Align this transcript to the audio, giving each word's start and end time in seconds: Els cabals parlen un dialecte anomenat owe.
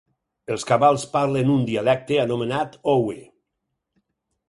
Els 0.55 0.63
cabals 0.69 1.03
parlen 1.11 1.53
un 1.57 1.69
dialecte 1.69 2.19
anomenat 2.25 2.77
owe. 2.99 3.19